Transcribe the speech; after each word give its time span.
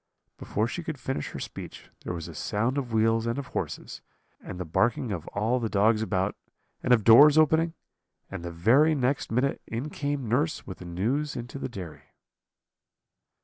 "Before 0.39 0.67
she 0.67 0.81
could 0.81 0.97
finish 0.99 1.29
her 1.29 1.39
speech 1.39 1.91
there 2.03 2.13
was 2.15 2.27
a 2.27 2.33
sound 2.33 2.79
of 2.79 2.91
wheels 2.91 3.27
and 3.27 3.37
of 3.37 3.49
horses, 3.49 4.01
and 4.41 4.59
the 4.59 4.65
barking 4.65 5.11
of 5.11 5.27
all 5.27 5.59
the 5.59 5.69
dogs 5.69 6.01
about, 6.01 6.35
and 6.81 6.91
of 6.91 7.03
doors 7.03 7.37
opening; 7.37 7.75
and 8.27 8.43
the 8.43 8.49
very 8.49 8.95
next 8.95 9.31
minute 9.31 9.61
in 9.67 9.91
came 9.91 10.27
nurse 10.27 10.65
with 10.65 10.79
the 10.79 10.85
news 10.85 11.35
into 11.35 11.59
the 11.59 11.69
dairy. 11.69 12.05